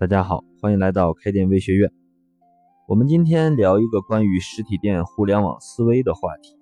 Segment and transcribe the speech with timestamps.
[0.00, 1.90] 大家好，欢迎来到开店微学院。
[2.86, 6.56] 我们今天聊一个关于实体店互联网思维的话题。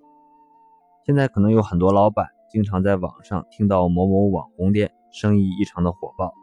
[1.05, 6.33] 现在可能有很多老板经常在网上听到某某网红店生意异常的火爆，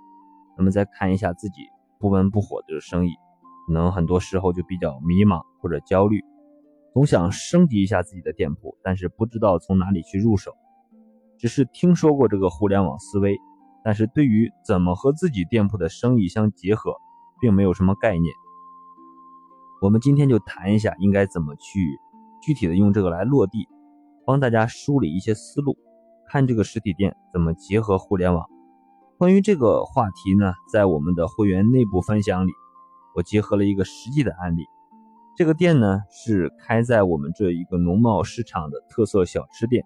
[0.56, 1.62] 那么再看一下自己
[1.98, 3.10] 不温不火的生意，
[3.66, 6.24] 可能很多时候就比较迷茫或者焦虑，
[6.92, 10.52] 总想升级一下自己的店铺，但是不知道从哪里去入手，
[11.38, 13.36] 只是听说过这个互联网思维。
[13.84, 16.94] 但是对于怎么和自己店铺的生意相结合，
[17.38, 18.34] 并没有什么概念。
[19.82, 22.00] 我们今天就谈一下应该怎么去
[22.40, 23.68] 具体的用这个来落地，
[24.24, 25.76] 帮大家梳理一些思路，
[26.26, 28.46] 看这个实体店怎么结合互联网。
[29.18, 32.52] 关于这个话题呢，在我们的会员内部分享里，
[33.14, 34.64] 我结合了一个实际的案例。
[35.36, 39.84] 这个店呢是开在我们这一个农贸市场的特色小吃店，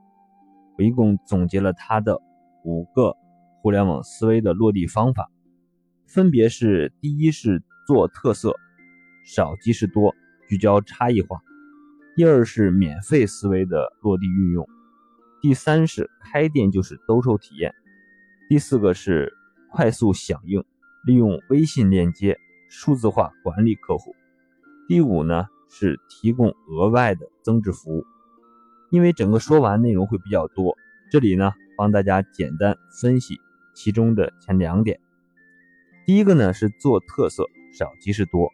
[0.77, 2.20] 我一共总结了它的
[2.62, 3.16] 五个。
[3.68, 5.30] 互联网思维的落地方法，
[6.06, 8.56] 分别是：第一是做特色，
[9.27, 10.14] 少即是多，
[10.48, 11.36] 聚焦差异化；
[12.16, 14.64] 第二是免费思维的落地运用；
[15.42, 17.70] 第三是开店就是兜售体验；
[18.48, 19.34] 第四个是
[19.70, 20.64] 快速响应，
[21.05, 22.39] 利用微信链接
[22.70, 24.12] 数字化管理客户；
[24.89, 28.02] 第五呢是提供额外的增值服务。
[28.91, 30.74] 因为整个说完内容会比较多，
[31.12, 33.39] 这里呢帮大家简单分析。
[33.78, 34.98] 其中的前两点，
[36.04, 38.50] 第一个呢是做特色，少即是多。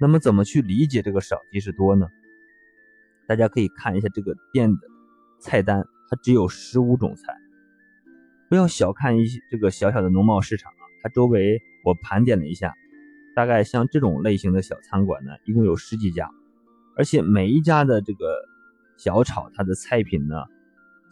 [0.00, 2.08] 那么怎么去理解这个少即是多呢？
[3.28, 4.80] 大家可以看一下这个店的
[5.40, 7.36] 菜单，它只有十五种菜。
[8.48, 12.74] 不要小看一些这个小小的农贸市场啊，它周围我盘点了一下，
[13.36, 16.28] 大概像这种类型的小餐馆呢，一共有十几家，
[16.96, 18.44] 而且每一家的这个
[18.96, 20.34] 小炒，它的菜品呢，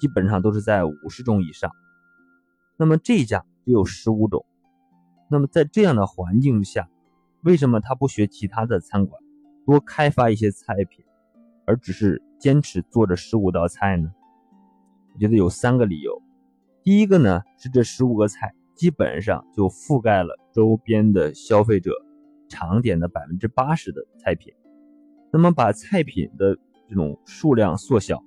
[0.00, 1.70] 基本上都是在五十种以上。
[2.76, 3.44] 那么这一家。
[3.64, 4.44] 只有十五种，
[5.30, 6.88] 那么在这样的环境下，
[7.42, 9.22] 为什么他不学其他的餐馆，
[9.64, 11.04] 多开发一些菜品，
[11.64, 14.12] 而只是坚持做这十五道菜呢？
[15.14, 16.22] 我觉得有三个理由。
[16.82, 21.92] 第一个呢，是这十五个菜基本上就覆盖了周边的消费者
[22.48, 24.52] 常点的百分之八十的菜品。
[25.32, 26.58] 那么把菜品的
[26.88, 28.22] 这种数量缩小，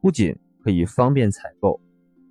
[0.00, 1.80] 不仅可以方便采购，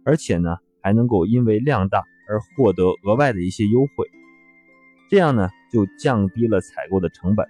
[0.06, 2.04] 而且呢，还能够因为量大。
[2.28, 4.10] 而获得额外的一些优惠，
[5.10, 7.48] 这样呢就降低了采购的成本。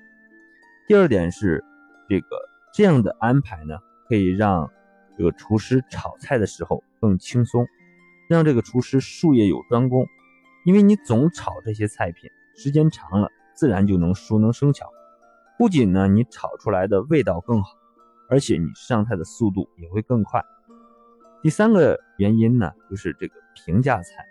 [0.88, 1.64] 第二点是，
[2.08, 2.28] 这个
[2.74, 3.78] 这样的安排呢，
[4.08, 4.70] 可以让
[5.18, 7.66] 这个厨师炒菜的时候更轻松，
[8.30, 10.06] 让这个厨师术业有专攻。
[10.66, 14.92] 因为你总炒这些菜品，时间长了，自然就能熟能生巧。
[15.58, 17.70] 不仅呢你炒出来的味道更好，
[18.30, 20.44] 而且你上菜的速度也会更快。
[21.42, 24.26] 第三个原因呢，就是这个平价菜。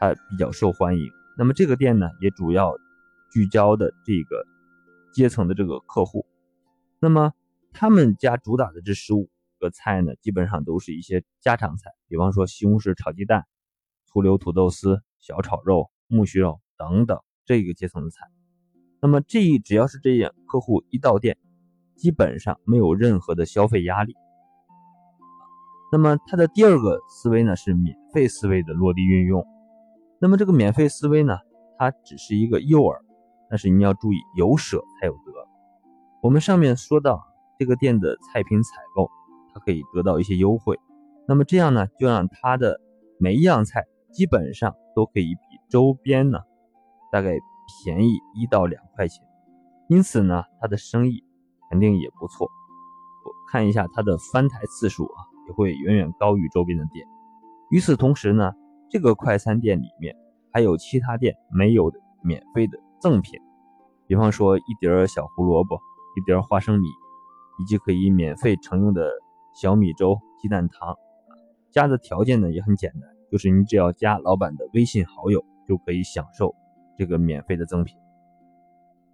[0.00, 2.74] 它比较受欢迎，那么这个店呢，也主要
[3.32, 4.44] 聚焦的这个
[5.12, 6.26] 阶层的这个客户。
[7.00, 7.32] 那么
[7.72, 13.44] 他们家主打的这十五个菜呢，基本上都是一些家常菜，比方说西红柿炒鸡蛋、
[14.06, 18.26] 醋溜土豆丝、小炒肉、木须肉等等这个阶层的菜。
[19.00, 21.36] 那么这一只要是这样，客户一到店，
[21.96, 24.14] 基本上没有任何的消费压力。
[25.92, 29.44] 那么它的第二个思维呢，是免费思维的落地运用。
[30.20, 31.36] 那么这个免费思维呢，
[31.78, 32.96] 它只是一个诱饵，
[33.50, 35.32] 但是你要注意有舍才有得。
[36.22, 37.22] 我们上面说到
[37.58, 39.10] 这个店的菜品采购，
[39.52, 40.78] 它可以得到一些优惠。
[41.28, 42.80] 那么这样呢，就让它的
[43.18, 46.38] 每一样菜基本上都可以比周边呢
[47.12, 47.36] 大概
[47.84, 49.22] 便宜一到两块钱，
[49.88, 51.22] 因此呢，它的生意
[51.68, 52.46] 肯定也不错。
[52.46, 57.06] 我看一下它的翻台次数啊，也会远远高于周边的店。
[57.70, 58.52] 与此同时呢。
[58.94, 60.14] 这个快餐店里面
[60.52, 63.40] 还有其他店没有的免费的赠品，
[64.06, 65.80] 比方说一碟小胡萝卜、
[66.16, 66.86] 一碟花生米，
[67.58, 69.10] 以及可以免费盛用的
[69.60, 70.94] 小米粥、鸡蛋汤。
[71.72, 73.02] 加的条件呢也很简单，
[73.32, 76.54] 就是你只要加老板的微信好友，就可以享受
[76.96, 77.96] 这个免费的赠品。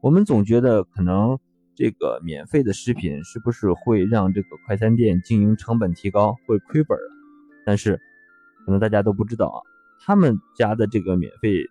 [0.02, 1.38] 我们总觉得可能
[1.74, 7.08] 这个免费的食品是不是会让这个快餐店经营成本提高，会亏本啊？
[7.64, 7.98] 但是。
[8.66, 9.58] 可能大家都不知道啊，
[10.02, 11.62] 他们家的这个免费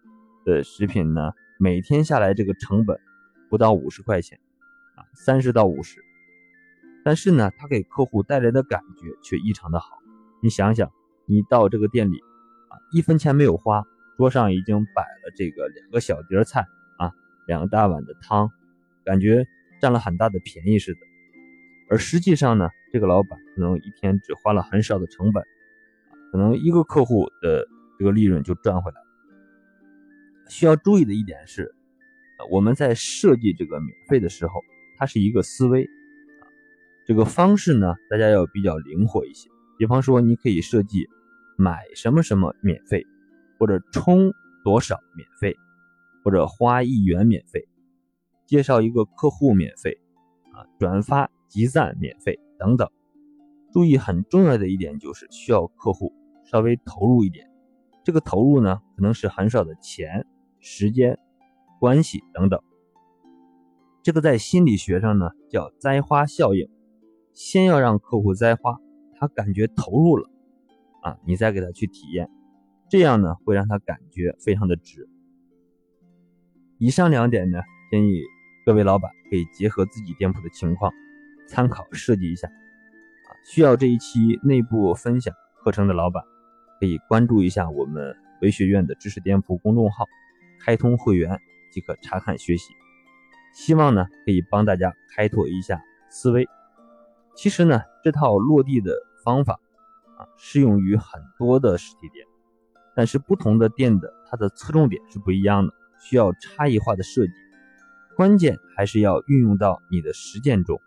[0.46, 3.00] 的食品呢，每天下来这个成本
[3.50, 4.40] 不到五十块钱
[4.96, 6.00] 啊，三十到五十。
[7.04, 9.98] 但是呢，他给客户带来的感觉却异常的好。
[10.44, 10.92] 你想想，
[11.26, 12.18] 你到这个店里
[12.70, 13.84] 啊，一分钱没有花，
[14.16, 16.68] 桌上已经摆了这个两个小碟菜
[17.00, 17.12] 啊，
[17.48, 18.52] 两大碗的汤，
[19.04, 19.48] 感觉
[19.82, 21.00] 占了很大的便宜似的。
[21.90, 25.44] 而实际上呢，这个老板可能一天只花了很少的成本。
[26.32, 27.66] 可能一个客户的
[28.00, 29.08] 这个利润就赚回来了。
[30.48, 31.76] 需要注意的一点是，
[32.50, 34.62] 我们在设计这个免费的时候，
[34.98, 36.44] 它是一个思维啊，
[37.06, 39.50] 这个方式呢，大家要比较灵活一些。
[39.78, 41.08] 比方说，你可以设计
[41.58, 43.06] 买什么什么免费，
[43.60, 44.32] 或者充
[44.64, 45.56] 多少免费，
[46.24, 47.68] 或者花一元免费，
[48.48, 50.00] 介绍一个客户免费，
[50.54, 52.90] 啊，转发集赞免费等等。
[53.72, 56.12] 注意，很重要的一点就是需要客户
[56.46, 57.48] 稍微投入一点。
[58.04, 60.26] 这个投入呢，可能是很少的钱、
[60.60, 61.20] 时间、
[61.80, 62.60] 关系等等。
[64.02, 66.70] 这个在心理学上呢叫栽花效应，
[67.34, 68.78] 先要让客户栽花，
[69.20, 70.30] 他感觉投入了
[71.04, 72.30] 啊，你再给他去体验，
[72.90, 75.08] 这样呢会让他感觉非常的值。
[76.78, 77.60] 以上两点呢，
[77.92, 78.22] 建议
[78.66, 80.92] 各位老板可以结合自己店铺的情况，
[81.48, 82.48] 参考设计一下。
[82.48, 86.24] 啊，需要这一期内部分享课程的老板。
[86.80, 90.06] 可以关注一下我们微学院的知识店铺公众号，
[90.62, 91.40] 开通会员
[91.72, 92.74] 即可查看学习。
[93.54, 96.48] 希望呢可以帮大家开拓一下思维。
[97.36, 98.94] 其实呢这套落地的
[99.24, 99.60] 方法
[100.18, 102.26] 啊适用于很多的实体店，
[102.96, 107.34] 但是不同的店的它的侧重点是不一样的，需要差异化的设计。
[108.16, 110.80] 关键还是要运用到你的实践中，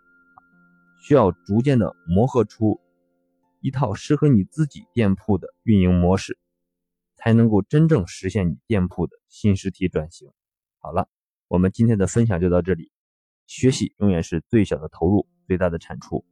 [0.99, 2.79] 需要逐渐的磨合出。
[3.63, 6.37] 一套适合你自己店铺的运营模式，
[7.15, 10.29] 才能够真正实现你店铺的新实体转型。
[10.79, 11.07] 好了，
[11.47, 12.91] 我们今天的分享就到这里。
[13.47, 16.25] 学习永远是最小的投入，最大的产出。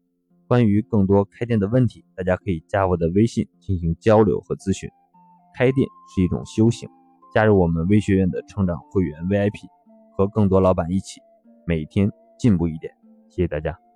[0.46, 4.90] 关于更多开店的问题，大家可以加我的微信进行交流和咨询。
[5.56, 6.90] 开店是一种修行，
[7.34, 9.70] 加入我们微学院的成长会员 VIP，
[10.18, 11.22] 和更多老板一起
[11.66, 12.94] 每天进步一点。
[13.30, 13.91] 谢谢大家。